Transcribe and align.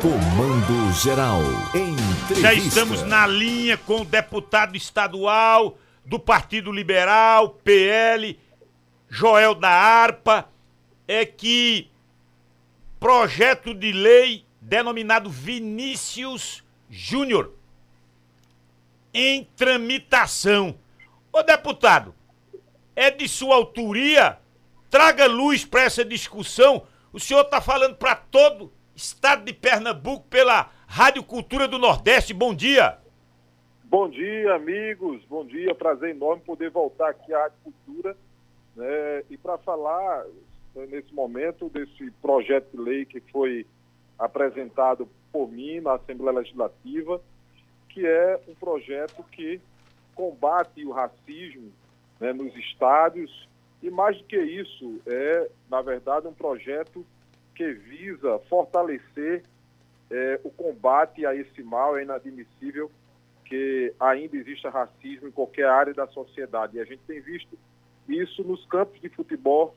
Comando 0.00 0.92
Geral. 0.94 1.42
Entrevista. 1.74 2.40
Já 2.40 2.54
estamos 2.54 3.02
na 3.02 3.26
linha 3.26 3.76
com 3.76 4.00
o 4.00 4.04
deputado 4.04 4.74
estadual 4.74 5.76
do 6.06 6.18
Partido 6.18 6.72
Liberal, 6.72 7.50
PL, 7.62 8.40
Joel 9.10 9.54
da 9.54 9.68
Arpa, 9.68 10.48
é 11.06 11.26
que 11.26 11.90
projeto 12.98 13.74
de 13.74 13.92
lei 13.92 14.46
denominado 14.58 15.28
Vinícius 15.28 16.64
Júnior 16.88 17.52
em 19.12 19.44
tramitação. 19.54 20.78
Ô 21.30 21.42
deputado, 21.42 22.14
é 22.96 23.10
de 23.10 23.28
sua 23.28 23.54
autoria? 23.54 24.38
Traga 24.88 25.26
luz 25.26 25.66
para 25.66 25.82
essa 25.82 26.02
discussão. 26.02 26.86
O 27.12 27.20
senhor 27.20 27.42
está 27.42 27.60
falando 27.60 27.96
para 27.96 28.14
todo 28.14 28.72
estado 29.00 29.44
de 29.46 29.52
Pernambuco 29.54 30.26
pela 30.28 30.70
Rádio 30.86 31.24
Cultura 31.24 31.66
do 31.66 31.78
Nordeste. 31.78 32.34
Bom 32.34 32.54
dia. 32.54 32.98
Bom 33.84 34.10
dia, 34.10 34.54
amigos. 34.54 35.24
Bom 35.24 35.44
dia. 35.44 35.74
Prazer 35.74 36.10
enorme 36.10 36.42
poder 36.44 36.70
voltar 36.70 37.08
aqui 37.08 37.32
à 37.32 37.44
Rádio 37.44 37.58
Cultura 37.64 38.16
né, 38.76 39.24
e 39.30 39.38
para 39.38 39.56
falar 39.56 40.24
né, 40.74 40.86
nesse 40.86 41.14
momento 41.14 41.70
desse 41.70 42.10
projeto 42.20 42.76
de 42.76 42.78
lei 42.78 43.06
que 43.06 43.20
foi 43.32 43.66
apresentado 44.18 45.08
por 45.32 45.50
mim 45.50 45.80
na 45.80 45.94
Assembleia 45.94 46.38
Legislativa, 46.38 47.22
que 47.88 48.06
é 48.06 48.38
um 48.46 48.54
projeto 48.54 49.24
que 49.32 49.60
combate 50.14 50.84
o 50.84 50.92
racismo 50.92 51.72
né, 52.20 52.34
nos 52.34 52.54
estádios 52.54 53.48
e 53.82 53.90
mais 53.90 54.18
do 54.18 54.24
que 54.24 54.36
isso, 54.36 55.00
é, 55.06 55.50
na 55.70 55.80
verdade, 55.80 56.26
um 56.26 56.34
projeto 56.34 57.04
que 57.60 57.72
visa 57.74 58.38
fortalecer 58.48 59.44
é, 60.10 60.40
o 60.42 60.50
combate 60.50 61.26
a 61.26 61.34
esse 61.34 61.62
mal. 61.62 61.98
É 61.98 62.02
inadmissível 62.02 62.90
que 63.44 63.92
ainda 64.00 64.34
exista 64.34 64.70
racismo 64.70 65.28
em 65.28 65.30
qualquer 65.30 65.66
área 65.66 65.92
da 65.92 66.06
sociedade. 66.06 66.78
E 66.78 66.80
a 66.80 66.84
gente 66.86 67.02
tem 67.06 67.20
visto 67.20 67.58
isso 68.08 68.42
nos 68.44 68.64
campos 68.64 68.98
de 68.98 69.10
futebol 69.10 69.76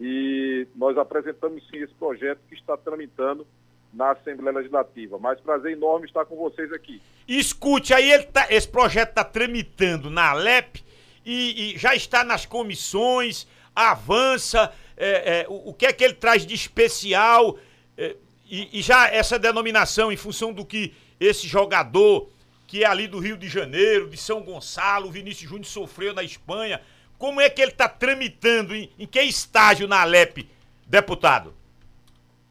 e 0.00 0.66
nós 0.74 0.98
apresentamos 0.98 1.64
sim 1.68 1.76
esse 1.76 1.94
projeto 1.94 2.40
que 2.48 2.56
está 2.56 2.76
tramitando 2.76 3.46
na 3.94 4.10
Assembleia 4.10 4.56
Legislativa. 4.56 5.16
Mas 5.16 5.40
prazer 5.40 5.72
enorme 5.72 6.06
estar 6.06 6.24
com 6.24 6.34
vocês 6.34 6.72
aqui. 6.72 7.00
Escute, 7.28 7.94
aí 7.94 8.24
tá, 8.24 8.48
esse 8.50 8.68
projeto 8.68 9.10
está 9.10 9.22
tramitando 9.22 10.10
na 10.10 10.30
Alep 10.30 10.82
e, 11.24 11.74
e 11.74 11.78
já 11.78 11.94
está 11.94 12.24
nas 12.24 12.44
comissões, 12.44 13.46
avança, 13.72 14.72
é, 15.00 15.40
é, 15.40 15.46
o, 15.48 15.70
o, 15.70 15.74
que 15.74 15.86
é 15.86 15.92
que 15.92 16.04
ele 16.04 16.14
traz 16.14 16.44
de 16.44 16.54
especial 16.54 17.56
é, 17.96 18.14
e, 18.48 18.78
e, 18.78 18.82
já 18.82 19.08
essa 19.08 19.38
denominação 19.38 20.12
em 20.12 20.16
função 20.16 20.52
do 20.52 20.64
que 20.64 20.92
esse 21.18 21.48
jogador 21.48 22.28
que 22.66 22.84
é 22.84 22.86
ali 22.86 23.08
do 23.08 23.18
Rio 23.18 23.36
de 23.36 23.48
Janeiro, 23.48 24.10
de 24.10 24.16
São 24.16 24.42
Gonçalo, 24.42 25.10
Vinícius 25.10 25.48
Júnior 25.50 25.66
sofreu 25.66 26.14
na 26.14 26.22
Espanha, 26.22 26.80
como 27.18 27.40
é 27.40 27.50
que 27.50 27.60
ele 27.60 27.72
está 27.72 27.88
tramitando, 27.88 28.76
em, 28.76 28.90
em 28.98 29.06
que 29.06 29.20
estágio 29.22 29.88
na 29.88 30.02
Alep, 30.02 30.48
deputado? 30.86 31.52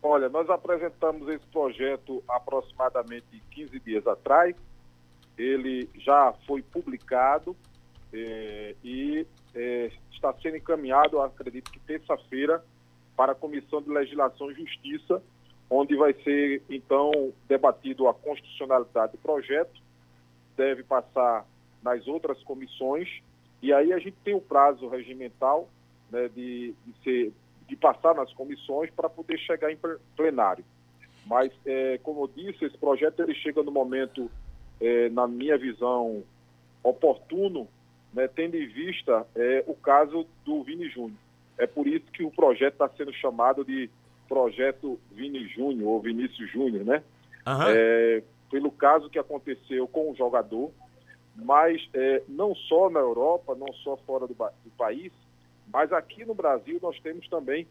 Olha, 0.02 0.28
nós 0.28 0.50
apresentamos 0.50 1.28
esse 1.30 1.46
projeto 1.48 2.24
aproximadamente 2.28 3.42
15 3.52 3.80
dias 3.80 4.08
atrás. 4.08 4.56
Ele 5.38 5.90
já 5.96 6.34
foi 6.46 6.62
publicado, 6.62 7.56
é, 8.12 8.76
e 8.84 9.26
é, 9.56 9.92
está 10.12 10.34
sendo 10.42 10.58
encaminhado, 10.58 11.22
acredito 11.22 11.72
que 11.72 11.80
terça-feira, 11.80 12.64
para 13.16 13.34
a 13.34 13.36
Comissão 13.36 13.82
de 13.82 13.90
Legislação 13.90 14.52
e 14.52 14.56
Justiça, 14.56 15.22
onde 15.70 15.96
vai 15.96 16.14
ser, 16.24 16.64
então, 16.70 17.34
debatido 17.48 18.08
a 18.08 18.14
constitucionalidade 18.14 19.14
do 19.14 19.18
projeto, 19.18 19.82
deve 20.56 20.84
passar 20.84 21.46
nas 21.84 22.08
outras 22.08 22.42
comissões, 22.44 23.08
e 23.62 23.74
aí 23.74 23.94
a 23.94 24.00
gente 24.00 24.18
tem 24.24 24.34
o 24.34 24.42
prazo 24.42 24.88
regimental 24.88 25.70
né, 26.10 26.30
de, 26.30 26.74
de, 26.86 27.04
ser, 27.04 27.34
de 27.68 27.76
passar 27.76 28.16
nas 28.16 28.32
comissões 28.34 28.90
para 28.92 29.10
poder 29.10 29.38
chegar 29.38 29.72
em 29.72 29.78
plenário. 30.16 30.64
Mas, 31.26 31.52
é, 31.66 32.00
como 32.02 32.24
eu 32.24 32.28
disse, 32.28 32.66
esse 32.66 32.78
projeto 32.78 33.22
ele 33.22 33.36
chega 33.36 33.62
no 33.62 33.72
momento, 33.72 34.32
é, 34.82 35.10
na 35.10 35.28
minha 35.28 35.58
visão, 35.58 36.24
oportuno 36.82 37.68
né, 38.14 38.28
tendo 38.28 38.56
em 38.56 38.68
vista 38.68 39.26
é, 39.36 39.64
o 39.68 39.76
caso 39.76 40.26
do 40.46 40.64
Vini 40.64 40.90
Júnior. 40.90 41.18
É 41.58 41.68
por 41.68 41.88
isso 41.88 42.06
que 42.12 42.24
o 42.24 42.32
projeto 42.32 42.74
está 42.74 42.90
sendo 42.90 43.14
chamado 43.14 43.64
de 43.64 43.90
Projeto 44.28 45.00
Vini 45.12 45.48
Júnior, 45.48 45.90
ou 45.90 46.02
Vinícius 46.02 46.52
Júnior, 46.52 46.86
né? 46.86 47.04
Uhum. 47.48 47.64
É, 47.68 48.24
pelo 48.50 48.72
caso 48.72 49.10
que 49.10 49.18
aconteceu 49.18 49.88
com 49.88 50.12
o 50.12 50.16
jogador, 50.16 50.72
mas 51.36 51.82
é, 51.94 52.22
não 52.28 52.54
só 52.56 52.90
na 52.90 53.00
Europa, 53.00 53.56
não 53.56 53.74
só 53.74 53.98
fora 53.98 54.28
do, 54.28 54.34
do, 54.34 54.72
país, 54.78 55.12
mas 55.72 55.92
aqui 55.92 56.24
no 56.26 56.34
Brasil 56.34 56.80
nós 56.82 57.00
temos 57.00 57.28
também 57.28 57.68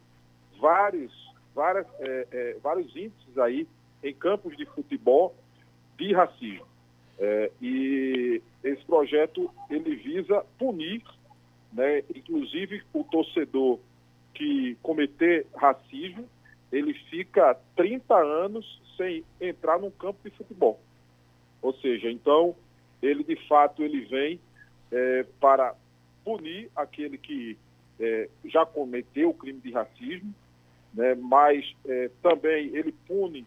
vários, 0.61 1.13
várias, 1.55 1.87
é, 2.01 2.27
é, 2.31 2.57
vários 2.63 2.95
índices 2.97 3.39
aí 3.39 3.67
em 4.03 4.15
campos 4.15 4.57
de 4.57 4.67
futebol 4.67 5.35
de 5.97 6.13
racismo. 6.13 6.67
É, 7.19 7.51
e 7.61 8.41
esse 8.63 8.85
projeto 8.85 9.51
ele 9.69 9.97
visa 9.97 10.45
punir, 10.57 11.03
né, 11.73 12.03
inclusive 12.15 12.83
o 12.93 13.03
torcedor 13.03 13.81
que 14.33 14.77
cometer 14.83 15.47
racismo, 15.57 16.29
ele 16.71 16.95
fica 16.95 17.59
30 17.75 18.15
anos 18.17 18.81
sem 18.97 19.25
entrar 19.41 19.81
num 19.81 19.91
campo 19.91 20.19
de 20.23 20.31
futebol. 20.37 20.79
Ou 21.61 21.75
seja, 21.75 22.11
então 22.11 22.55
ele 23.03 23.25
de 23.25 23.37
fato 23.49 23.83
ele 23.83 24.03
vem 24.03 24.41
é, 24.93 25.27
para 25.41 25.75
punir 26.25 26.71
aquele 26.77 27.19
que 27.19 27.59
é, 27.99 28.29
já 28.45 28.65
cometeu 28.65 29.31
o 29.31 29.35
crime 29.35 29.61
de 29.61 29.73
racismo, 29.73 30.33
né, 30.95 31.17
mas 31.17 31.75
é, 31.85 32.11
também 32.23 32.69
ele 32.77 32.93
pune 33.09 33.45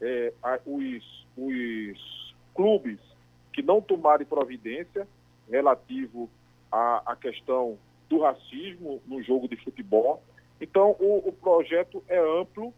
é, 0.00 0.32
os, 0.66 1.26
os 1.36 2.34
clubes 2.52 3.11
que 3.52 3.62
não 3.62 3.80
tomarem 3.80 4.26
providência 4.26 5.06
relativo 5.50 6.30
à, 6.70 7.12
à 7.12 7.16
questão 7.16 7.78
do 8.08 8.20
racismo 8.20 9.02
no 9.06 9.22
jogo 9.22 9.48
de 9.48 9.56
futebol. 9.56 10.22
Então, 10.60 10.96
o, 10.98 11.28
o 11.28 11.32
projeto 11.32 12.02
é 12.08 12.18
amplo, 12.18 12.72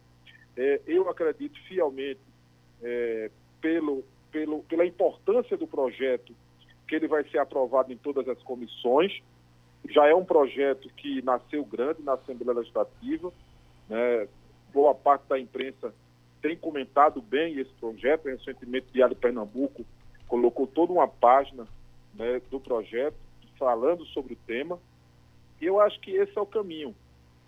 é, 0.57 0.81
eu 0.87 1.09
acredito 1.09 1.59
fielmente 1.69 2.21
é, 2.83 3.31
pelo, 3.61 4.05
pelo, 4.31 4.63
pela 4.65 4.87
importância 4.87 5.57
do 5.57 5.67
projeto, 5.67 6.35
que 6.89 6.95
ele 6.95 7.09
vai 7.09 7.25
ser 7.29 7.39
aprovado 7.39 7.93
em 7.93 7.97
todas 7.97 8.29
as 8.29 8.43
comissões. 8.43 9.21
Já 9.91 10.07
é 10.07 10.15
um 10.15 10.25
projeto 10.25 10.89
que 10.97 11.23
nasceu 11.23 11.65
grande 11.65 12.03
na 12.03 12.15
Assembleia 12.15 12.59
Legislativa, 12.59 13.33
né? 13.89 14.29
boa 14.73 14.95
parte 14.95 15.27
da 15.29 15.39
imprensa 15.39 15.93
tem 16.45 16.59
comentado 16.59 17.23
bem 17.23 17.59
esse 17.59 17.73
projeto, 17.81 18.27
recentemente 18.27 18.89
o 18.91 18.93
Diário 18.93 19.17
Pernambuco 19.17 19.83
colocou 20.29 20.67
toda 20.67 20.93
uma 20.93 21.09
página 21.09 21.67
né, 22.15 22.41
do 22.51 22.61
projeto 22.61 23.17
falando 23.59 24.05
sobre 24.07 24.35
o 24.35 24.39
tema. 24.47 24.79
E 25.61 25.67
eu 25.67 25.81
acho 25.81 25.99
que 26.01 26.11
esse 26.13 26.37
é 26.37 26.41
o 26.41 26.47
caminho. 26.47 26.95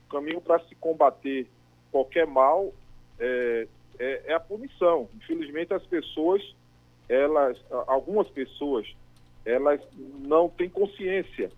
O 0.07 0.13
caminho 0.13 0.41
para 0.41 0.61
se 0.61 0.75
combater 0.77 1.47
qualquer 1.91 2.27
mal 2.27 2.73
é, 3.19 3.67
é, 3.99 4.23
é, 4.27 4.35
a 4.35 4.41
punição. 4.41 5.09
Infelizmente 5.17 5.73
as 5.75 5.85
pessoas, 5.87 6.43
elas, 7.09 7.59
algumas 7.87 8.29
pessoas, 8.29 8.87
elas 9.45 9.81
não 10.21 10.49
têm 10.49 10.69
consciência. 10.69 11.51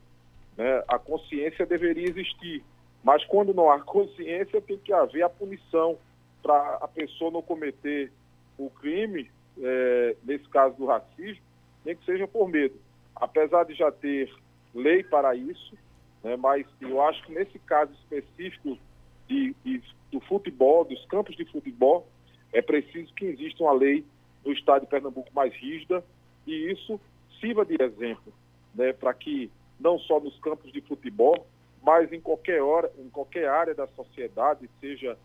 Né? 0.56 0.82
A 0.88 0.98
consciência 0.98 1.66
deveria 1.66 2.08
existir. 2.08 2.64
Mas 3.02 3.24
quando 3.24 3.54
não 3.54 3.70
há 3.70 3.80
consciência, 3.84 4.60
tem 4.60 4.78
que 4.78 4.92
haver 4.92 5.22
a 5.22 5.28
punição 5.28 5.98
para 6.42 6.78
a 6.80 6.88
pessoa 6.88 7.30
não 7.30 7.42
cometer 7.42 8.12
o 8.56 8.70
crime 8.70 9.30
é, 9.60 10.16
nesse 10.24 10.48
caso 10.48 10.76
do 10.76 10.86
racismo, 10.86 11.42
nem 11.84 11.96
que 11.96 12.04
seja 12.04 12.26
por 12.26 12.48
medo. 12.48 12.74
Apesar 13.14 13.64
de 13.64 13.74
já 13.74 13.90
ter 13.90 14.32
lei 14.74 15.02
para 15.02 15.34
isso, 15.34 15.76
né, 16.22 16.36
mas 16.36 16.66
eu 16.80 17.00
acho 17.02 17.24
que 17.24 17.32
nesse 17.32 17.58
caso 17.60 17.92
específico 17.94 18.78
de, 19.26 19.54
de, 19.64 19.82
do 20.10 20.20
futebol, 20.20 20.84
dos 20.84 21.04
campos 21.06 21.36
de 21.36 21.44
futebol, 21.46 22.06
é 22.52 22.62
preciso 22.62 23.12
que 23.14 23.26
exista 23.26 23.62
uma 23.62 23.72
lei 23.72 24.04
no 24.44 24.52
estado 24.52 24.82
de 24.82 24.88
Pernambuco 24.88 25.30
mais 25.34 25.52
rígida 25.54 26.04
e 26.46 26.70
isso 26.72 27.00
sirva 27.40 27.64
de 27.64 27.76
exemplo 27.80 28.32
né, 28.74 28.92
para 28.92 29.12
que 29.12 29.50
não 29.78 29.98
só 29.98 30.20
nos 30.20 30.38
campos 30.40 30.72
de 30.72 30.80
futebol, 30.80 31.46
mas 31.82 32.12
em 32.12 32.20
qualquer 32.20 32.62
hora, 32.62 32.90
em 32.98 33.08
qualquer 33.08 33.48
área 33.48 33.74
da 33.74 33.86
sociedade, 33.88 34.68
seja 34.80 35.16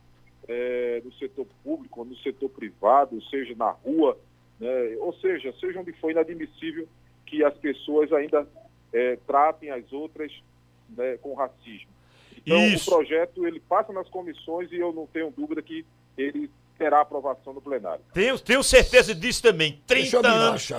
é, 0.48 1.02
no 1.04 1.12
setor 1.14 1.48
público, 1.64 2.04
no 2.04 2.16
setor 2.18 2.50
privado, 2.50 3.22
seja 3.30 3.56
na 3.56 3.72
rua, 3.72 4.18
né? 4.60 4.96
ou 5.00 5.14
seja, 5.14 5.54
seja 5.60 5.80
onde 5.80 5.94
for 5.94 6.12
inadmissível 6.12 6.88
que 7.26 7.44
as 7.44 7.58
pessoas 7.58 8.12
ainda 8.12 8.48
é, 8.92 9.18
tratem 9.28 9.72
as 9.72 9.92
outras 9.92 10.32
né, 10.90 11.18
com 11.18 11.34
racismo. 11.34 11.92
Então, 12.38 12.58
Isso. 12.68 12.90
o 12.90 12.96
projeto 12.96 13.48
ele 13.48 13.60
passa 13.60 13.94
nas 13.94 14.10
comissões 14.10 14.72
e 14.72 14.76
eu 14.78 14.92
não 14.92 15.08
tenho 15.08 15.32
dúvida 15.32 15.62
que 15.62 15.86
ele 16.18 16.50
terá 16.78 17.02
aprovação 17.02 17.54
no 17.54 17.62
plenário. 17.62 18.04
Tenho, 18.14 18.38
tenho 18.40 18.64
certeza 18.64 19.14
disso 19.14 19.42
também. 19.42 19.82
30 19.86 20.28
anos 20.28 20.70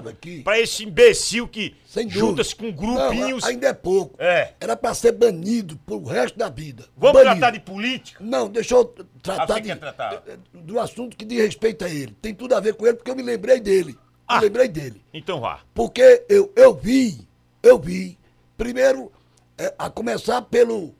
para 0.42 0.60
esse 0.60 0.84
imbecil 0.84 1.48
que 1.48 1.74
junta-se 2.08 2.54
com 2.54 2.70
grupinhos. 2.72 3.42
Não, 3.42 3.50
ainda 3.50 3.68
é 3.68 3.72
pouco. 3.72 4.14
É. 4.18 4.54
Era 4.60 4.76
para 4.76 4.94
ser 4.94 5.12
banido 5.12 5.76
pro 5.86 6.02
resto 6.04 6.38
da 6.38 6.48
vida. 6.48 6.84
Vamos 6.96 7.22
banido. 7.22 7.38
tratar 7.38 7.50
de 7.52 7.60
política? 7.60 8.22
Não, 8.22 8.48
deixa 8.48 8.74
eu 8.74 8.84
tratar, 9.22 9.60
de, 9.60 9.74
tratar 9.74 10.22
do 10.52 10.78
assunto 10.78 11.16
que 11.16 11.24
diz 11.24 11.40
respeito 11.40 11.84
a 11.84 11.88
ele. 11.88 12.16
Tem 12.20 12.34
tudo 12.34 12.54
a 12.54 12.60
ver 12.60 12.74
com 12.74 12.86
ele 12.86 12.96
porque 12.96 13.10
eu 13.10 13.16
me 13.16 13.22
lembrei 13.22 13.60
dele. 13.60 13.96
Ah, 14.26 14.36
me 14.36 14.46
lembrei 14.46 14.68
dele. 14.68 15.02
Então 15.12 15.40
vá. 15.40 15.60
Porque 15.74 16.24
eu, 16.28 16.52
eu 16.56 16.74
vi, 16.74 17.26
eu 17.62 17.78
vi, 17.78 18.18
primeiro, 18.56 19.12
é, 19.56 19.74
a 19.78 19.88
começar 19.88 20.42
pelo, 20.42 20.94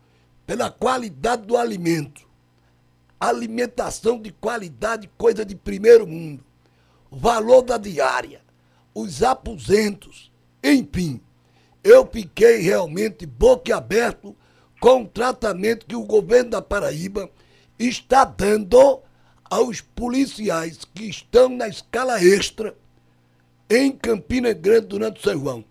pela 0.47 0.71
qualidade 0.71 1.43
do 1.43 1.57
alimento 1.57 2.25
alimentação 3.29 4.21
de 4.21 4.33
qualidade, 4.33 5.11
coisa 5.17 5.45
de 5.45 5.55
primeiro 5.55 6.07
mundo, 6.07 6.45
valor 7.11 7.63
da 7.63 7.79
diária, 7.79 8.41
os 8.95 9.23
aposentos, 9.23 10.33
enfim. 10.63 11.21
Eu 11.83 12.07
fiquei 12.07 12.59
realmente 12.59 13.27
boquiaberto 13.27 14.35
com 14.81 15.03
o 15.03 15.09
tratamento 15.09 15.87
que 15.87 15.97
o 15.97 16.05
governo 16.05 16.51
da 16.51 16.63
Paraíba 16.63 17.31
está 17.79 18.25
dando 18.25 19.01
aos 19.45 19.81
policiais 19.81 20.81
que 20.95 21.05
estão 21.05 21.49
na 21.49 21.69
escala 21.69 22.23
extra 22.23 22.77
em 23.69 23.93
Campina 23.93 24.53
Grande 24.53 24.87
durante 24.89 25.21
o 25.21 25.23
São 25.23 25.39
João. 25.39 25.65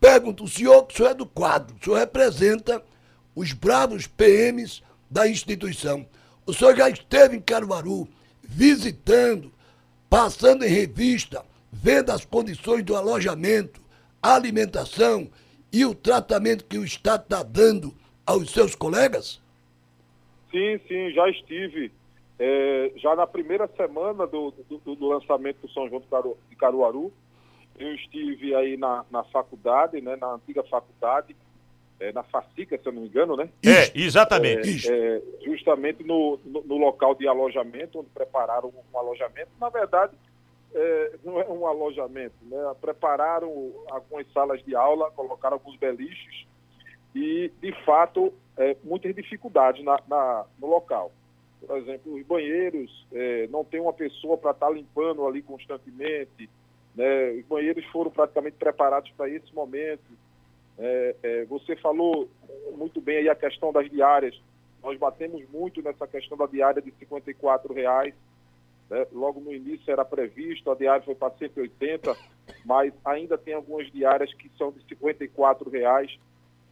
Pergunto, 0.00 0.44
o 0.44 0.48
senhor, 0.48 0.84
que 0.84 0.94
o 0.94 0.96
senhor 0.96 1.10
é 1.10 1.14
do 1.14 1.26
quadro, 1.26 1.76
o 1.76 1.84
senhor 1.84 1.98
representa 1.98 2.82
os 3.34 3.52
bravos 3.52 4.06
PMs 4.06 4.82
da 5.10 5.28
instituição. 5.28 6.06
O 6.50 6.52
senhor 6.52 6.74
já 6.76 6.90
esteve 6.90 7.36
em 7.36 7.40
Caruaru, 7.40 8.08
visitando, 8.42 9.52
passando 10.08 10.64
em 10.64 10.68
revista, 10.68 11.44
vendo 11.70 12.10
as 12.10 12.24
condições 12.24 12.82
do 12.82 12.96
alojamento, 12.96 13.80
alimentação 14.20 15.30
e 15.72 15.84
o 15.84 15.94
tratamento 15.94 16.64
que 16.64 16.76
o 16.76 16.84
Estado 16.84 17.22
está 17.22 17.44
dando 17.44 17.94
aos 18.26 18.50
seus 18.50 18.74
colegas? 18.74 19.40
Sim, 20.50 20.80
sim, 20.88 21.12
já 21.12 21.30
estive. 21.30 21.92
É, 22.36 22.90
já 22.96 23.14
na 23.14 23.28
primeira 23.28 23.68
semana 23.76 24.26
do, 24.26 24.52
do, 24.68 24.96
do, 24.96 25.06
lançamento 25.06 25.58
do 25.64 25.70
São 25.70 25.88
João 25.88 26.02
de 26.48 26.56
Caruaru, 26.56 27.12
eu 27.78 27.94
estive 27.94 28.56
aí 28.56 28.76
na, 28.76 29.04
na 29.08 29.22
faculdade, 29.22 30.00
né, 30.00 30.16
na 30.16 30.34
antiga 30.34 30.64
faculdade, 30.64 31.36
é, 32.00 32.12
na 32.12 32.22
Facica, 32.22 32.78
se 32.78 32.88
eu 32.88 32.92
não 32.92 33.02
me 33.02 33.08
engano, 33.08 33.36
né? 33.36 33.50
É, 33.62 33.92
exatamente. 33.94 34.90
É, 34.90 35.16
é, 35.16 35.22
justamente 35.44 36.02
no, 36.02 36.40
no, 36.44 36.62
no, 36.62 36.78
local 36.78 37.14
de 37.14 37.28
alojamento, 37.28 38.00
onde 38.00 38.08
prepararam 38.08 38.72
um 38.92 38.98
alojamento. 38.98 39.50
Na 39.60 39.68
verdade, 39.68 40.14
é, 40.74 41.12
não 41.22 41.38
é 41.38 41.46
um 41.46 41.66
alojamento, 41.66 42.34
né? 42.42 42.56
Prepararam 42.80 43.72
algumas 43.90 44.26
salas 44.32 44.64
de 44.64 44.74
aula, 44.74 45.10
colocaram 45.10 45.56
alguns 45.56 45.76
beliches 45.76 46.46
e, 47.14 47.52
de 47.60 47.72
fato, 47.84 48.32
é, 48.56 48.74
muitas 48.82 49.14
dificuldades 49.14 49.84
na, 49.84 50.00
na, 50.08 50.46
no 50.58 50.68
local. 50.68 51.12
Por 51.60 51.76
exemplo, 51.76 52.14
os 52.14 52.24
banheiros, 52.24 53.06
é, 53.12 53.46
não 53.48 53.62
tem 53.62 53.78
uma 53.78 53.92
pessoa 53.92 54.38
para 54.38 54.52
estar 54.52 54.68
tá 54.68 54.72
limpando 54.72 55.26
ali 55.26 55.42
constantemente, 55.42 56.48
né? 56.94 57.32
Os 57.32 57.44
banheiros 57.44 57.84
foram 57.86 58.10
praticamente 58.10 58.56
preparados 58.56 59.10
para 59.10 59.28
esse 59.28 59.54
momento 59.54 60.00
é, 60.80 61.16
é, 61.22 61.44
você 61.44 61.76
falou 61.76 62.28
muito 62.72 63.02
bem 63.02 63.18
aí 63.18 63.28
a 63.28 63.34
questão 63.34 63.70
das 63.70 63.88
diárias. 63.90 64.40
Nós 64.82 64.98
batemos 64.98 65.46
muito 65.50 65.82
nessa 65.82 66.06
questão 66.06 66.38
da 66.38 66.46
diária 66.46 66.80
de 66.80 66.90
R$ 66.90 67.74
reais. 67.74 68.14
Né? 68.88 69.06
Logo 69.12 69.40
no 69.40 69.52
início 69.52 69.92
era 69.92 70.06
previsto, 70.06 70.70
a 70.70 70.74
diária 70.74 71.04
foi 71.04 71.14
para 71.14 71.34
180, 71.36 72.16
mas 72.64 72.94
ainda 73.04 73.36
tem 73.36 73.52
algumas 73.52 73.92
diárias 73.92 74.32
que 74.32 74.50
são 74.56 74.72
de 74.72 74.82
R$ 74.94 75.70
reais. 75.70 76.18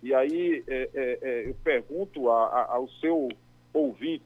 E 0.02 0.14
aí 0.14 0.64
é, 0.66 0.88
é, 0.94 1.18
é 1.20 1.48
eu 1.50 1.54
pergunto 1.62 2.30
a, 2.30 2.46
a, 2.46 2.74
ao 2.76 2.88
seu 3.00 3.28
ouvinte, 3.74 4.24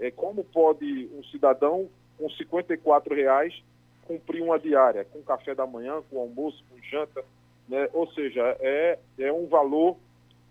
é, 0.00 0.10
como 0.10 0.42
pode 0.42 1.10
um 1.12 1.22
cidadão 1.24 1.90
com 2.16 2.28
R$ 2.28 3.14
reais 3.14 3.62
cumprir 4.06 4.42
uma 4.42 4.58
diária, 4.58 5.04
com 5.04 5.22
café 5.22 5.54
da 5.54 5.66
manhã, 5.66 6.02
com 6.08 6.18
almoço, 6.18 6.64
com 6.70 6.82
janta, 6.82 7.22
né? 7.68 7.88
ou 7.92 8.10
seja, 8.12 8.56
é, 8.60 8.98
é 9.18 9.32
um 9.32 9.46
valor 9.46 9.96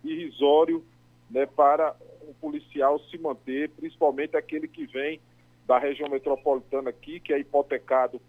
irrisório 0.04 0.86
né, 1.30 1.46
para 1.46 1.96
um 2.28 2.34
policial 2.34 3.00
se 3.00 3.18
manter, 3.18 3.70
principalmente 3.72 4.38
aquele 4.38 4.68
que 4.68 4.86
vem 4.86 5.20
da 5.66 5.78
região 5.78 6.10
metropolitana 6.10 6.90
aqui, 6.90 7.20
que 7.20 7.34
é 7.34 7.40
hipotecado 7.40 8.22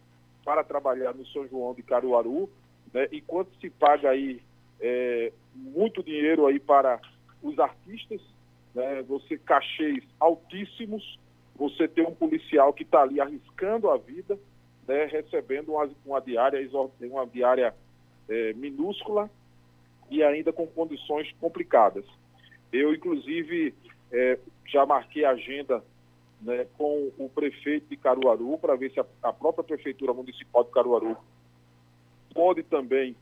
para 0.44 0.64
trabalhar 0.64 1.14
no 1.14 1.26
São 1.26 1.46
João 1.46 1.74
de 1.74 1.82
Caruaru, 1.82 2.48
né, 2.92 3.06
enquanto 3.12 3.54
se 3.60 3.68
paga 3.70 4.10
aí 4.10 4.40
é, 4.80 5.32
muito 5.54 6.02
dinheiro 6.02 6.46
aí 6.46 6.58
para 6.58 7.00
os 7.42 7.58
artistas, 7.58 8.20
né, 8.74 9.02
você 9.02 9.36
cachês 9.36 10.02
altíssimos, 10.18 11.18
você 11.54 11.86
tem 11.86 12.06
um 12.06 12.14
policial 12.14 12.72
que 12.72 12.82
está 12.82 13.02
ali 13.02 13.20
arriscando 13.20 13.90
a 13.90 13.98
vida, 13.98 14.38
né, 14.86 15.04
recebendo 15.04 15.72
uma, 15.72 15.88
uma 16.06 16.20
diária, 16.20 16.58
uma 17.00 17.26
diária 17.26 17.74
é, 18.28 18.52
minúscula 18.54 19.30
e 20.10 20.22
ainda 20.22 20.52
com 20.52 20.66
condições 20.66 21.30
complicadas. 21.40 22.04
Eu, 22.72 22.94
inclusive, 22.94 23.74
é, 24.12 24.38
já 24.66 24.84
marquei 24.84 25.24
agenda 25.24 25.82
né, 26.40 26.66
com 26.76 27.10
o 27.18 27.28
prefeito 27.28 27.88
de 27.88 27.96
Caruaru 27.96 28.58
para 28.58 28.76
ver 28.76 28.92
se 28.92 29.00
a, 29.00 29.06
a, 29.22 29.32
própria 29.32 29.64
Prefeitura 29.64 30.12
Municipal 30.12 30.64
de 30.64 30.70
Caruaru 30.70 31.16
pode 32.34 32.62
também 32.62 33.16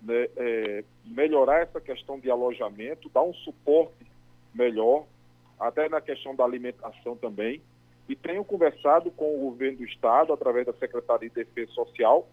né, 0.00 0.28
é, 0.36 0.84
melhorar 1.04 1.62
essa 1.62 1.80
questão 1.80 2.18
de 2.18 2.30
alojamento, 2.30 3.10
dar 3.10 3.22
um 3.22 3.34
suporte 3.34 4.06
melhor, 4.54 5.04
até 5.58 5.88
na 5.88 6.00
questão 6.00 6.34
da 6.34 6.44
alimentação 6.44 7.16
também. 7.16 7.60
E 8.08 8.16
tenho 8.16 8.44
conversado 8.44 9.10
com 9.10 9.36
o 9.36 9.50
governo 9.50 9.78
do 9.78 9.84
Estado, 9.84 10.32
através 10.32 10.66
da 10.66 10.72
Secretaria 10.72 11.28
de 11.28 11.34
Defesa 11.34 11.70
Social, 11.72 12.28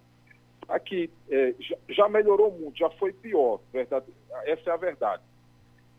Aqui, 0.69 1.09
é, 1.29 1.55
já, 1.59 1.75
já, 1.89 2.09
melhorou 2.09 2.51
muito, 2.51 2.77
já 2.77 2.89
foi 2.91 3.11
pior, 3.11 3.59
verdade, 3.73 4.05
essa 4.45 4.69
é 4.69 4.73
a 4.73 4.77
verdade. 4.77 5.23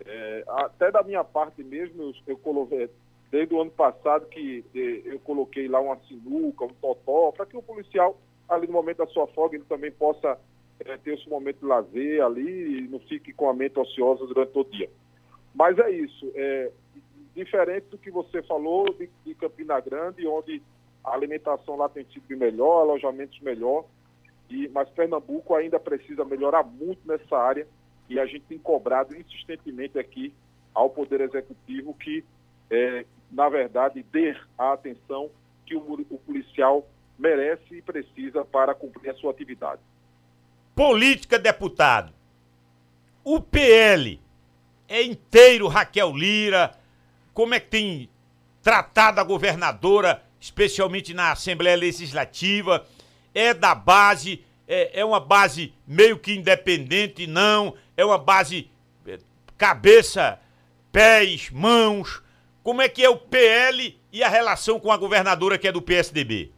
É, 0.06 0.44
até 0.46 0.92
da 0.92 1.02
minha 1.02 1.24
parte 1.24 1.62
mesmo, 1.64 2.02
eu, 2.04 2.12
eu 2.28 2.38
coloquei, 2.38 2.88
desde 3.32 3.52
o 3.52 3.60
ano 3.60 3.72
passado 3.72 4.26
que 4.26 4.64
é, 4.72 5.12
eu 5.12 5.18
coloquei 5.20 5.66
lá 5.66 5.80
uma 5.80 5.96
sinuca, 6.06 6.64
um 6.64 6.74
totó, 6.80 7.32
para 7.32 7.46
que 7.46 7.56
o 7.56 7.62
policial, 7.62 8.16
ali 8.48 8.68
no 8.68 8.72
momento 8.72 8.98
da 8.98 9.06
sua 9.08 9.26
folga, 9.26 9.56
ele 9.56 9.64
também 9.64 9.90
possa 9.90 10.38
é, 10.84 10.96
ter 10.98 11.14
esse 11.14 11.28
momento 11.28 11.58
de 11.58 11.66
lazer 11.66 12.24
ali 12.24 12.78
e 12.78 12.88
não 12.88 13.00
fique 13.00 13.32
com 13.32 13.50
a 13.50 13.54
mente 13.54 13.76
ociosa 13.76 14.24
durante 14.24 14.56
o 14.56 14.64
dia. 14.64 14.88
Mas 15.52 15.76
é 15.80 15.90
isso, 15.90 16.30
é, 16.34 16.70
diferente 17.34 17.88
do 17.90 17.98
que 17.98 18.10
você 18.10 18.40
falou 18.42 18.84
de, 18.94 19.10
de 19.24 19.34
Campina 19.34 19.80
Grande, 19.80 20.26
onde 20.28 20.62
a 21.02 21.12
alimentação 21.12 21.76
lá 21.76 21.88
tem 21.88 22.04
sido 22.04 22.24
melhor, 22.36 22.82
alojamentos 22.82 23.40
melhor, 23.40 23.84
e, 24.50 24.68
mas 24.68 24.88
Pernambuco 24.90 25.54
ainda 25.54 25.78
precisa 25.78 26.24
melhorar 26.24 26.62
muito 26.62 27.00
nessa 27.06 27.36
área 27.36 27.66
e 28.08 28.18
a 28.18 28.26
gente 28.26 28.42
tem 28.42 28.58
cobrado 28.58 29.16
insistentemente 29.16 29.98
aqui 29.98 30.34
ao 30.74 30.90
Poder 30.90 31.20
Executivo 31.20 31.94
que, 31.94 32.24
é, 32.68 33.04
na 33.30 33.48
verdade, 33.48 34.04
dê 34.12 34.36
a 34.58 34.72
atenção 34.72 35.30
que 35.64 35.76
o, 35.76 36.06
o 36.10 36.18
policial 36.18 36.86
merece 37.18 37.76
e 37.76 37.82
precisa 37.82 38.44
para 38.44 38.74
cumprir 38.74 39.10
a 39.10 39.14
sua 39.14 39.30
atividade. 39.30 39.80
Política, 40.74 41.38
deputado. 41.38 42.12
O 43.22 43.40
PL 43.40 44.20
é 44.88 45.02
inteiro 45.02 45.68
Raquel 45.68 46.16
Lira. 46.16 46.74
Como 47.32 47.54
é 47.54 47.60
que 47.60 47.68
tem 47.68 48.08
tratado 48.62 49.20
a 49.20 49.24
governadora, 49.24 50.22
especialmente 50.40 51.14
na 51.14 51.32
Assembleia 51.32 51.76
Legislativa? 51.76 52.86
É 53.34 53.54
da 53.54 53.74
base, 53.74 54.44
é, 54.66 55.00
é 55.00 55.04
uma 55.04 55.20
base 55.20 55.72
meio 55.86 56.18
que 56.18 56.34
independente, 56.34 57.26
não, 57.26 57.74
é 57.96 58.04
uma 58.04 58.18
base 58.18 58.70
é, 59.06 59.18
cabeça, 59.56 60.40
pés, 60.92 61.50
mãos. 61.50 62.22
Como 62.62 62.82
é 62.82 62.88
que 62.88 63.04
é 63.04 63.08
o 63.08 63.16
PL 63.16 63.98
e 64.12 64.22
a 64.22 64.28
relação 64.28 64.78
com 64.78 64.92
a 64.92 64.96
governadora 64.96 65.58
que 65.58 65.68
é 65.68 65.72
do 65.72 65.82
PSDB? 65.82 66.50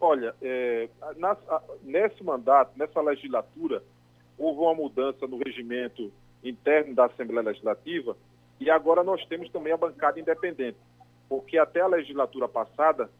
Olha, 0.00 0.34
é, 0.40 0.88
na, 1.16 1.36
nesse 1.82 2.24
mandato, 2.24 2.72
nessa 2.76 3.00
legislatura, 3.02 3.82
houve 4.38 4.60
uma 4.60 4.74
mudança 4.74 5.26
no 5.26 5.36
regimento 5.36 6.10
interno 6.42 6.94
da 6.94 7.04
Assembleia 7.04 7.48
Legislativa 7.48 8.16
e 8.58 8.70
agora 8.70 9.04
nós 9.04 9.24
temos 9.26 9.50
também 9.50 9.72
a 9.72 9.76
bancada 9.76 10.18
independente, 10.18 10.78
porque 11.28 11.58
até 11.58 11.80
a 11.80 11.86
legislatura 11.86 12.48
passada 12.48 13.10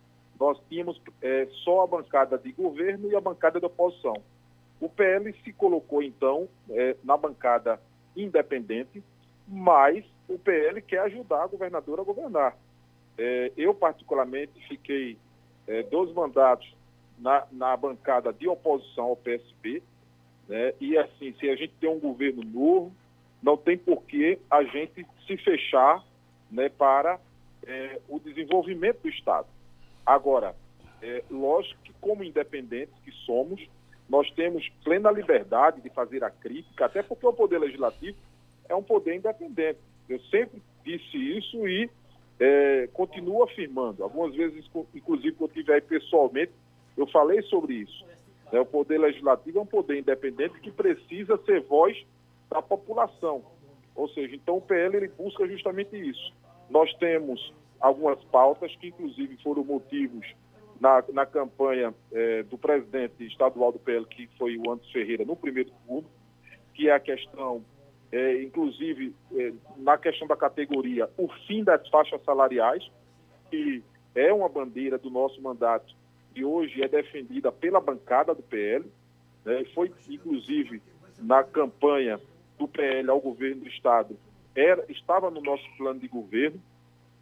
nós 0.40 0.58
tínhamos 0.70 1.00
é, 1.20 1.46
só 1.64 1.84
a 1.84 1.86
bancada 1.86 2.38
de 2.38 2.50
governo 2.52 3.10
e 3.10 3.14
a 3.14 3.20
bancada 3.20 3.60
da 3.60 3.66
oposição. 3.66 4.14
O 4.80 4.88
PL 4.88 5.30
se 5.44 5.52
colocou, 5.52 6.02
então, 6.02 6.48
é, 6.70 6.96
na 7.04 7.14
bancada 7.16 7.78
independente, 8.16 9.02
mas 9.46 10.02
o 10.26 10.38
PL 10.38 10.80
quer 10.80 11.00
ajudar 11.00 11.44
a 11.44 11.46
governadora 11.46 12.00
a 12.00 12.04
governar. 12.04 12.56
É, 13.18 13.52
eu, 13.56 13.74
particularmente, 13.74 14.52
fiquei 14.66 15.18
é, 15.66 15.82
dois 15.82 16.10
mandatos 16.14 16.74
na, 17.18 17.46
na 17.52 17.76
bancada 17.76 18.32
de 18.32 18.48
oposição 18.48 19.04
ao 19.04 19.16
PSB, 19.16 19.82
né? 20.48 20.72
E 20.80 20.96
assim, 20.96 21.34
se 21.38 21.48
a 21.50 21.54
gente 21.54 21.74
tem 21.78 21.90
um 21.90 22.00
governo 22.00 22.42
novo, 22.42 22.92
não 23.42 23.56
tem 23.56 23.76
por 23.76 24.02
que 24.02 24.38
a 24.50 24.64
gente 24.64 25.06
se 25.26 25.36
fechar 25.36 26.02
né, 26.50 26.68
para 26.68 27.20
é, 27.66 28.00
o 28.08 28.18
desenvolvimento 28.18 29.02
do 29.02 29.08
Estado. 29.08 29.46
Agora, 30.10 30.56
é, 31.00 31.22
lógico 31.30 31.80
que 31.84 31.92
como 32.00 32.24
independentes 32.24 32.92
que 33.04 33.12
somos, 33.24 33.64
nós 34.08 34.28
temos 34.32 34.68
plena 34.82 35.08
liberdade 35.08 35.80
de 35.80 35.88
fazer 35.88 36.24
a 36.24 36.30
crítica, 36.30 36.86
até 36.86 37.00
porque 37.00 37.24
o 37.24 37.32
Poder 37.32 37.58
Legislativo 37.58 38.18
é 38.68 38.74
um 38.74 38.82
poder 38.82 39.14
independente. 39.14 39.78
Eu 40.08 40.18
sempre 40.22 40.60
disse 40.84 41.16
isso 41.16 41.68
e 41.68 41.88
é, 42.40 42.88
continuo 42.92 43.44
afirmando. 43.44 44.02
Algumas 44.02 44.34
vezes, 44.34 44.68
inclusive, 44.92 45.36
quando 45.36 45.50
eu 45.52 45.60
estive 45.60 45.74
aí 45.74 45.80
pessoalmente, 45.80 46.50
eu 46.96 47.06
falei 47.06 47.40
sobre 47.42 47.74
isso. 47.74 48.04
É, 48.50 48.58
o 48.58 48.66
Poder 48.66 48.98
Legislativo 48.98 49.60
é 49.60 49.62
um 49.62 49.66
poder 49.66 49.96
independente 49.96 50.58
que 50.58 50.72
precisa 50.72 51.38
ser 51.46 51.60
voz 51.62 51.96
da 52.50 52.60
população. 52.60 53.44
Ou 53.94 54.08
seja, 54.08 54.34
então 54.34 54.56
o 54.56 54.60
PL 54.60 54.96
ele 54.96 55.08
busca 55.08 55.46
justamente 55.46 55.96
isso. 55.96 56.32
Nós 56.68 56.92
temos 56.94 57.52
algumas 57.80 58.22
pautas 58.24 58.74
que, 58.76 58.88
inclusive, 58.88 59.36
foram 59.42 59.64
motivos 59.64 60.26
na, 60.80 61.02
na 61.12 61.26
campanha 61.26 61.94
é, 62.12 62.42
do 62.44 62.58
presidente 62.58 63.26
estadual 63.26 63.72
do 63.72 63.78
PL, 63.78 64.04
que 64.06 64.28
foi 64.38 64.56
o 64.56 64.70
Anderson 64.70 64.92
Ferreira, 64.92 65.24
no 65.24 65.36
primeiro 65.36 65.70
turno, 65.86 66.08
que 66.74 66.88
é 66.88 66.92
a 66.92 67.00
questão, 67.00 67.64
é, 68.10 68.42
inclusive, 68.42 69.14
é, 69.34 69.52
na 69.76 69.98
questão 69.98 70.26
da 70.26 70.36
categoria, 70.36 71.08
o 71.18 71.28
fim 71.46 71.62
das 71.62 71.86
faixas 71.88 72.22
salariais, 72.24 72.90
que 73.50 73.82
é 74.14 74.32
uma 74.32 74.48
bandeira 74.48 74.98
do 74.98 75.10
nosso 75.10 75.40
mandato 75.40 75.94
e 76.34 76.44
hoje 76.44 76.82
é 76.82 76.88
defendida 76.88 77.50
pela 77.50 77.80
bancada 77.80 78.34
do 78.34 78.42
PL. 78.42 78.84
Né, 79.44 79.64
foi, 79.74 79.92
inclusive, 80.08 80.82
na 81.18 81.42
campanha 81.42 82.20
do 82.58 82.68
PL 82.68 83.10
ao 83.10 83.20
governo 83.20 83.62
do 83.62 83.68
Estado, 83.68 84.16
era, 84.54 84.84
estava 84.88 85.30
no 85.30 85.40
nosso 85.40 85.64
plano 85.76 86.00
de 86.00 86.08
governo, 86.08 86.60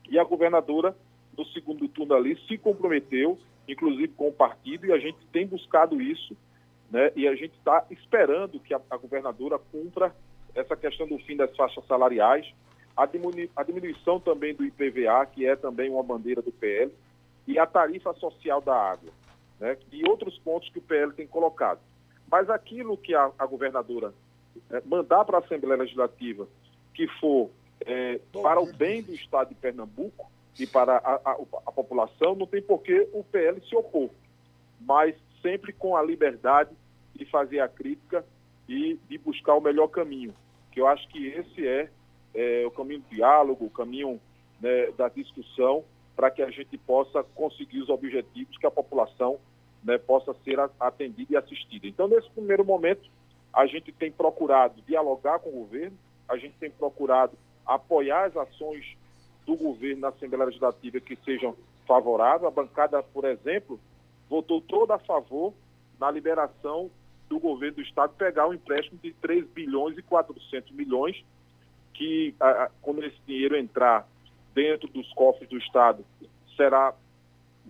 e 0.08 0.18
a 0.18 0.24
governadora 0.24 0.94
no 1.36 1.44
segundo 1.46 1.86
turno 1.88 2.14
ali 2.14 2.36
se 2.48 2.58
comprometeu, 2.58 3.38
inclusive 3.66 4.08
com 4.08 4.28
o 4.28 4.32
partido, 4.32 4.86
e 4.86 4.92
a 4.92 4.98
gente 4.98 5.18
tem 5.32 5.46
buscado 5.46 6.00
isso, 6.00 6.36
né? 6.90 7.12
E 7.14 7.28
a 7.28 7.34
gente 7.34 7.54
está 7.54 7.86
esperando 7.90 8.58
que 8.58 8.74
a, 8.74 8.80
a, 8.90 8.96
governadora 8.96 9.58
cumpra 9.70 10.14
essa 10.54 10.76
questão 10.76 11.06
do 11.06 11.18
fim 11.18 11.36
das 11.36 11.54
faixas 11.54 11.86
salariais, 11.86 12.52
a, 12.96 13.08
a 13.56 13.62
diminuição 13.62 14.18
também 14.18 14.54
do 14.54 14.64
IPVA, 14.64 15.26
que 15.26 15.46
é 15.46 15.54
também 15.54 15.90
uma 15.90 16.02
bandeira 16.02 16.42
do 16.42 16.50
PL, 16.50 16.92
e 17.46 17.58
a 17.58 17.66
tarifa 17.66 18.12
social 18.14 18.60
da 18.60 18.74
água, 18.74 19.10
né? 19.60 19.76
E 19.92 20.08
outros 20.08 20.36
pontos 20.38 20.68
que 20.70 20.78
o 20.78 20.82
PL 20.82 21.12
tem 21.12 21.26
colocado. 21.26 21.80
Mas 22.30 22.50
aquilo 22.50 22.96
que 22.96 23.14
a, 23.14 23.30
a 23.38 23.46
governadora 23.46 24.12
é, 24.70 24.82
mandar 24.84 25.24
para 25.24 25.38
a 25.38 25.40
Assembleia 25.40 25.80
Legislativa 25.80 26.48
que 26.94 27.06
for 27.20 27.50
é, 27.86 28.20
para 28.32 28.60
o 28.60 28.72
bem 28.72 29.02
do 29.02 29.14
Estado 29.14 29.48
de 29.48 29.54
Pernambuco, 29.54 30.30
e 30.58 30.66
para 30.66 30.96
a, 30.96 31.20
a, 31.24 31.38
a 31.66 31.72
população, 31.72 32.34
não 32.34 32.46
tem 32.46 32.60
por 32.60 32.82
que 32.82 33.08
o 33.12 33.22
PL 33.22 33.60
se 33.68 33.76
opor, 33.76 34.10
mas 34.80 35.14
sempre 35.40 35.72
com 35.72 35.96
a 35.96 36.02
liberdade 36.02 36.70
de 37.14 37.24
fazer 37.26 37.60
a 37.60 37.68
crítica 37.68 38.24
e 38.68 38.98
de 39.08 39.18
buscar 39.18 39.54
o 39.54 39.60
melhor 39.60 39.88
caminho, 39.88 40.34
que 40.72 40.80
eu 40.80 40.86
acho 40.86 41.06
que 41.08 41.26
esse 41.28 41.66
é, 41.66 41.88
é 42.34 42.66
o 42.66 42.70
caminho 42.70 43.00
do 43.00 43.08
diálogo, 43.14 43.66
o 43.66 43.70
caminho 43.70 44.20
né, 44.60 44.90
da 44.92 45.08
discussão, 45.08 45.84
para 46.16 46.30
que 46.30 46.42
a 46.42 46.50
gente 46.50 46.76
possa 46.76 47.22
conseguir 47.22 47.80
os 47.80 47.88
objetivos 47.88 48.58
que 48.58 48.66
a 48.66 48.70
população 48.70 49.38
né, 49.84 49.96
possa 49.96 50.34
ser 50.44 50.58
atendida 50.80 51.34
e 51.34 51.36
assistida. 51.36 51.86
Então, 51.86 52.08
nesse 52.08 52.28
primeiro 52.30 52.64
momento, 52.64 53.08
a 53.52 53.64
gente 53.66 53.92
tem 53.92 54.10
procurado 54.10 54.82
dialogar 54.82 55.38
com 55.38 55.50
o 55.50 55.60
governo, 55.60 55.96
a 56.28 56.36
gente 56.36 56.54
tem 56.58 56.70
procurado 56.70 57.38
apoiar 57.68 58.24
as 58.24 58.36
ações 58.36 58.96
do 59.46 59.54
governo 59.54 60.00
na 60.00 60.08
Assembleia 60.08 60.46
Legislativa 60.46 60.98
que 60.98 61.16
sejam 61.24 61.54
favoráveis. 61.86 62.44
A 62.44 62.50
bancada, 62.50 63.02
por 63.02 63.24
exemplo, 63.24 63.78
votou 64.28 64.60
toda 64.60 64.94
a 64.94 64.98
favor 64.98 65.54
na 66.00 66.10
liberação 66.10 66.90
do 67.28 67.38
governo 67.38 67.76
do 67.76 67.82
Estado 67.82 68.14
pegar 68.16 68.48
um 68.48 68.54
empréstimo 68.54 68.98
de 69.02 69.12
3 69.12 69.46
bilhões 69.48 69.98
e 69.98 70.02
400 70.02 70.72
milhões, 70.72 71.22
que 71.92 72.34
quando 72.80 73.04
esse 73.04 73.18
dinheiro 73.26 73.56
entrar 73.56 74.08
dentro 74.54 74.88
dos 74.88 75.12
cofres 75.12 75.48
do 75.48 75.58
Estado, 75.58 76.04
será 76.56 76.94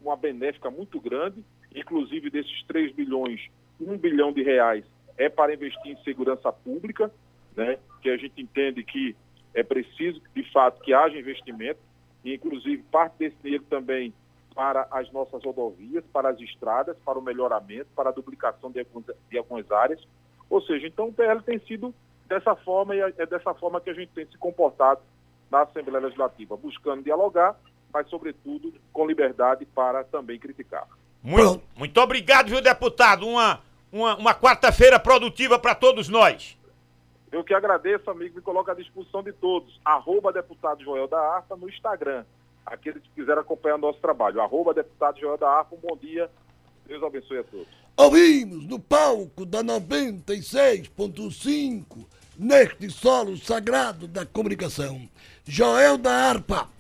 uma 0.00 0.16
benéfica 0.16 0.70
muito 0.70 1.00
grande, 1.00 1.44
inclusive 1.74 2.30
desses 2.30 2.62
3 2.64 2.94
bilhões, 2.94 3.48
1 3.80 3.98
bilhão 3.98 4.32
de 4.32 4.42
reais 4.42 4.84
é 5.16 5.28
para 5.28 5.52
investir 5.52 5.92
em 5.92 6.02
segurança 6.04 6.52
pública, 6.52 7.12
né, 7.56 7.78
que 8.00 8.08
a 8.08 8.16
gente 8.16 8.40
entende 8.40 8.84
que 8.84 9.16
é 9.54 9.62
preciso, 9.62 10.20
de 10.34 10.42
fato, 10.52 10.80
que 10.80 10.92
haja 10.92 11.18
investimento, 11.18 11.80
e 12.24 12.34
inclusive 12.34 12.82
parte 12.90 13.14
desse 13.18 13.36
dinheiro 13.42 13.64
também 13.68 14.12
para 14.54 14.88
as 14.90 15.10
nossas 15.12 15.44
rodovias, 15.44 16.04
para 16.12 16.30
as 16.30 16.40
estradas, 16.40 16.96
para 17.04 17.18
o 17.18 17.22
melhoramento, 17.22 17.86
para 17.94 18.10
a 18.10 18.12
duplicação 18.12 18.70
de 18.70 18.80
algumas, 18.80 19.16
de 19.30 19.38
algumas 19.38 19.70
áreas. 19.70 20.00
Ou 20.50 20.60
seja, 20.62 20.86
então 20.86 21.08
o 21.08 21.12
PL 21.12 21.40
tem 21.42 21.60
sido 21.60 21.94
dessa 22.26 22.56
forma 22.56 22.96
e 22.96 23.00
é, 23.00 23.14
é 23.18 23.26
dessa 23.26 23.54
forma 23.54 23.80
que 23.80 23.90
a 23.90 23.94
gente 23.94 24.10
tem 24.10 24.26
se 24.26 24.36
comportado 24.36 25.00
na 25.50 25.62
Assembleia 25.62 26.04
Legislativa, 26.04 26.56
buscando 26.56 27.02
dialogar, 27.02 27.56
mas, 27.92 28.08
sobretudo, 28.08 28.74
com 28.92 29.06
liberdade 29.06 29.64
para 29.64 30.04
também 30.04 30.38
criticar. 30.38 30.86
Muito, 31.22 31.62
muito 31.76 32.00
obrigado, 32.00 32.48
viu, 32.48 32.60
deputado? 32.60 33.26
Uma, 33.26 33.60
uma, 33.92 34.16
uma 34.16 34.34
quarta-feira 34.34 34.98
produtiva 34.98 35.58
para 35.58 35.74
todos 35.74 36.08
nós. 36.08 36.57
Eu 37.30 37.44
que 37.44 37.52
agradeço, 37.52 38.10
amigo, 38.10 38.36
me 38.36 38.42
coloco 38.42 38.70
à 38.70 38.74
disposição 38.74 39.22
de 39.22 39.32
todos. 39.32 39.78
Arroba 39.84 40.32
deputado 40.32 40.82
Joel 40.82 41.06
da 41.06 41.20
Arpa 41.20 41.54
no 41.56 41.68
Instagram. 41.68 42.24
Aqueles 42.64 43.02
que 43.02 43.10
quiserem 43.10 43.40
acompanhar 43.40 43.74
o 43.76 43.78
nosso 43.78 44.00
trabalho. 44.00 44.40
Arroba 44.40 44.72
deputado 44.72 45.20
Joel 45.20 45.36
da 45.36 45.50
Arpa, 45.50 45.74
um 45.74 45.78
bom 45.78 45.94
dia. 45.96 46.30
Deus 46.86 47.02
abençoe 47.02 47.38
a 47.38 47.44
todos. 47.44 47.68
Ouvimos 47.96 48.66
no 48.66 48.78
palco 48.78 49.44
da 49.44 49.62
96.5, 49.62 52.06
neste 52.38 52.88
solo 52.90 53.36
sagrado 53.36 54.06
da 54.06 54.24
comunicação, 54.24 55.08
Joel 55.44 55.98
da 55.98 56.12
Arpa 56.12 56.70